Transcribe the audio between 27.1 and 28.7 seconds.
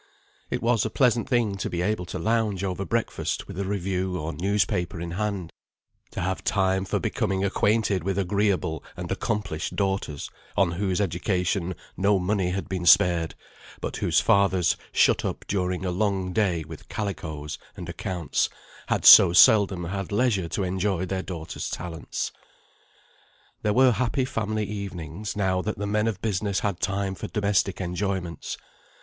for domestic enjoyments.